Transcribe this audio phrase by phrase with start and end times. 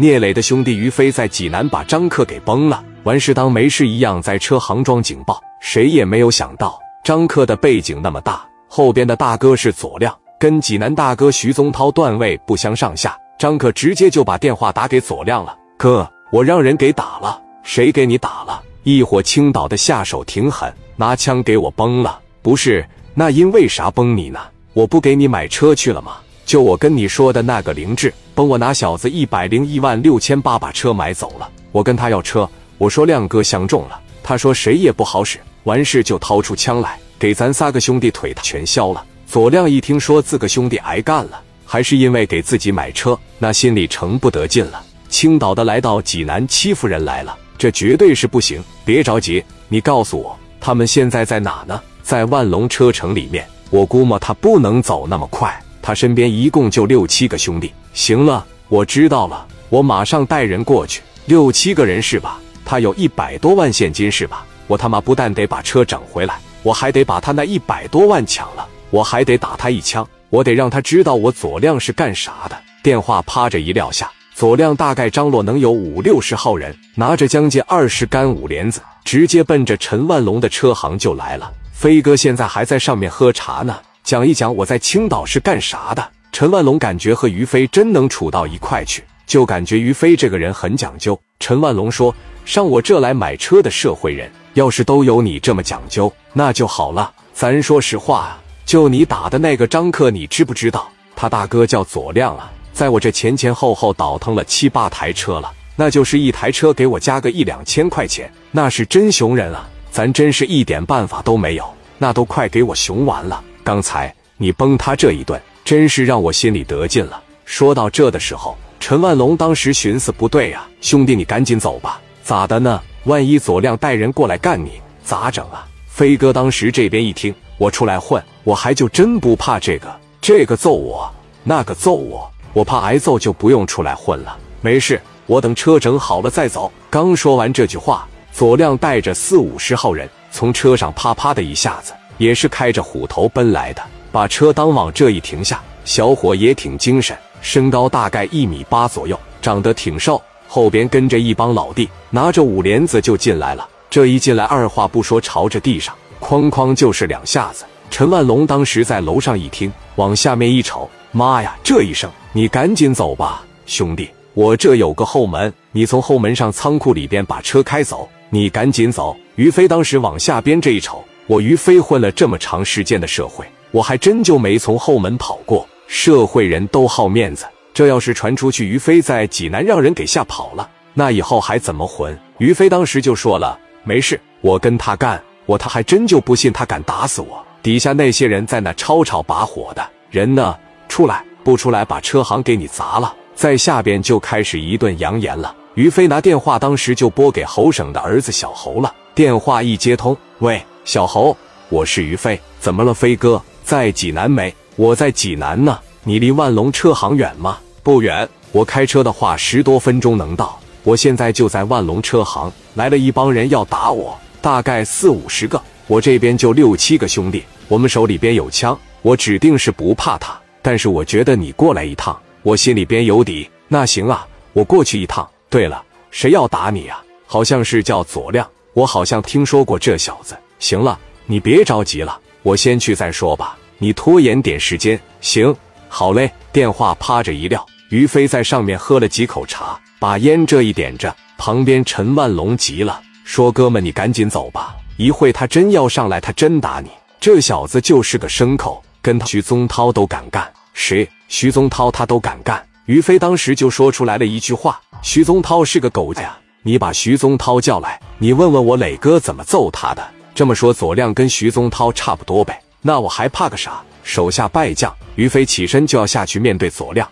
[0.00, 5.38] 聂磊的兄弟于飞在济南把张克给崩了，完事当没事一样在车行装警报。
[5.60, 13.14] 谁也没有想到张克的背景那么大，后边的大哥是左亮，跟济南大哥徐宗涛段位不相上下。
[13.38, 18.62] 张克直接就把电话打给左亮了：“哥，我让人给打了，谁给你打了？
[18.84, 22.18] 一伙青岛的下手挺狠，拿枪给我崩了。
[22.40, 22.82] 不是，
[23.12, 24.40] 那因为啥崩你呢？
[24.72, 26.16] 我不给你买车去了吗？”
[26.50, 31.48] 就我跟你说的那个凌志，帮我拿小子一百零一万六千八把车买走了。
[31.70, 35.38] 我跟他要车，我说亮哥相中了，他说谁也不好使。
[35.62, 39.06] 完事就掏出枪来，给咱仨个兄弟腿全削了。
[39.28, 44.82] 左亮一听说自个兄弟挨干了，还是因为给自己买车，那心里成不得劲了。
[45.08, 48.60] 青岛的来到济南欺负人来了，这绝对是不行。
[48.84, 51.80] 别着急，你告诉我他们现在在哪呢？
[52.02, 53.46] 在万隆车城里面。
[53.70, 55.56] 我估摸他不能走那么快。
[55.82, 57.72] 他身边一共就六七个兄弟。
[57.92, 61.02] 行了，我知道了，我马上带人过去。
[61.26, 62.38] 六七个人是吧？
[62.64, 64.44] 他有一百多万现金是吧？
[64.66, 72.56] 我他妈不但得把车整回来，我还得把他那一百多万抢了，我还得打他一枪，我得让他知道我左亮是干啥的。
[72.82, 81.52] 电话啪着一撂下，左亮大概张罗能有五六十号人，拿着将近二十杆五连子，直接奔着陈万龙的车行就来了。
[81.72, 83.76] 飞哥现在还在上面喝茶呢。
[84.02, 86.10] 讲一讲我在青岛是干啥的。
[86.32, 91.18] 陈万龙感觉和于飞真能处到一块去，就感觉于飞这个人很讲究。
[91.40, 92.14] 陈万龙说
[92.46, 97.12] ：“上我这来买车的社会人，要是都有你这么讲究，那就好了。
[97.34, 100.88] 咱说实话，就你打的那个张克，你知不知道？
[101.16, 109.68] 他大哥叫左亮啊，在我这前前后后倒腾了七八台车了，那就是一台车给我加个一两千块钱，那是真熊人啊！
[109.90, 117.22] 咱真是一点办法都没有，那都快给我熊完了。”刚才你崩他这一顿，真是让我心里得劲了。
[117.44, 122.00] 说到这的时候，陈万龙当时寻思不对呀，兄弟，你赶紧走吧。
[122.20, 122.82] 咋的呢？
[123.04, 124.72] 万一左亮带人过来干你，
[125.04, 125.64] 咋整啊？
[125.86, 129.88] 飞哥当时这边一听，我出来混，我还就真不怕这个，
[130.20, 131.08] 这个揍我，
[131.44, 134.36] 那个揍我，我怕挨揍就不用出来混了。
[134.60, 136.72] 没事，我等车整好了再走。
[136.90, 141.92] 刚说完这句话，左亮带着四五十号人从车上啪啪的一下子。
[142.20, 143.82] 也是开着虎头奔来的，
[144.12, 153.66] 把车当往这一停下，小伙也挺精神，身高大概一米八左右，长得挺瘦，后边跟着一帮老弟，拿着五连子就进来了。
[153.88, 157.64] 这一进来，二话不说，朝着地上哐哐就是两下子。
[157.90, 169.16] 陈万龙当时在楼上一听，往下面一瞅，妈呀，这一声，你赶紧走吧，兄弟，我这有个后门，你从后门上仓库里边把车开走，你赶紧走。
[169.36, 171.02] 于飞当时往下边这一瞅。
[171.30, 175.64] 我于飞混了这么长时间的社会，我还真就没从后门跑过。
[175.86, 182.18] 社会人都好面子，这要是传出去，于飞在济南让人给吓跑了，那以后还怎么混？
[182.38, 187.40] 于飞当时就说了：“没事，我跟他干。”我他还真就不信他敢打死我。
[187.62, 190.56] 底下那些人在那吵吵把火的人呢，
[190.88, 193.14] 出来不出来，把车行给你砸了。
[193.36, 195.54] 在下边就开始一顿扬言了。
[195.74, 198.92] 于飞拿电话当时就拨给侯省的儿子小侯了。
[199.14, 200.60] 电话一接通，喂。
[200.84, 201.36] 小侯，
[201.68, 202.94] 我是于飞，怎么了？
[202.94, 204.52] 飞哥在济南没？
[204.76, 205.78] 我在济南呢。
[206.02, 207.58] 你离万隆车行远吗？
[207.82, 210.58] 不远，我开车的话十多分钟能到。
[210.82, 220.36] 我现在就在万隆车行，来了一帮人要打我，大概四五十个，我这边就六七个兄弟，我们手里边有枪，我指定是不怕他。
[220.62, 223.48] 但是我觉得你过来一趟，我心里边有底。
[223.68, 225.28] 那行啊，我过去一趟。
[225.50, 227.04] 对了，谁要打你啊？
[227.26, 230.34] 好像是叫左亮，我好像听说过这小子。
[230.60, 233.58] 行了，你别着急了，我先去再说吧。
[233.78, 235.54] 你拖延点时间，行，
[235.88, 236.30] 好嘞。
[236.52, 241.14] 电话啪着一撂，于飞在上面喝了几口茶，把烟这一点着。
[241.38, 246.90] 旁边陈万龙急了，说：“哥们，你赶紧走吧，一会他真要上来，他真打你。
[247.18, 251.08] 这小子就是个牲口，跟他徐宗涛都敢干，谁？
[251.28, 260.06] 徐宗涛他都敢干。”于飞当时就说出来了一句话：“徐宗涛是个狗呀，你把徐宗涛叫来，你问问我磊哥怎么揍他的。”
[260.40, 262.58] 这么说，左亮跟徐宗涛差不多呗？
[262.80, 263.82] 那我还怕个啥？
[264.02, 267.06] 手下败将，于飞起身就要下去面对左亮。